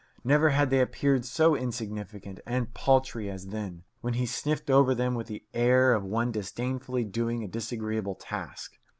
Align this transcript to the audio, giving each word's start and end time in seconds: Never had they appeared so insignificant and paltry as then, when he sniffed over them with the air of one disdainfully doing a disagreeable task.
Never 0.23 0.49
had 0.49 0.71
they 0.71 0.79
appeared 0.81 1.25
so 1.25 1.55
insignificant 1.55 2.39
and 2.47 2.73
paltry 2.73 3.29
as 3.29 3.49
then, 3.49 3.83
when 3.99 4.15
he 4.15 4.25
sniffed 4.25 4.71
over 4.71 4.95
them 4.95 5.13
with 5.13 5.27
the 5.27 5.45
air 5.53 5.93
of 5.93 6.03
one 6.03 6.31
disdainfully 6.31 7.03
doing 7.03 7.43
a 7.43 7.47
disagreeable 7.47 8.15
task. 8.15 8.79